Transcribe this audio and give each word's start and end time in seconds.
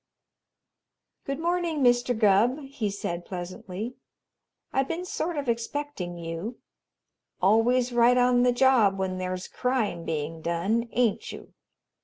"Good 1.25 1.37
morning, 1.39 1.81
Mr. 1.83 2.17
Gubb," 2.17 2.57
he 2.61 2.89
said 2.89 3.23
pleasantly. 3.23 3.97
"I 4.73 4.81
been 4.81 5.05
sort 5.05 5.37
of 5.37 5.47
expecting 5.47 6.17
you. 6.17 6.57
Always 7.39 7.93
right 7.93 8.17
on 8.17 8.41
the 8.41 8.51
job 8.51 8.97
when 8.97 9.19
there's 9.19 9.47
crime 9.47 10.03
being 10.03 10.41
done, 10.41 10.89
ain't 10.93 11.31
you? 11.31 11.53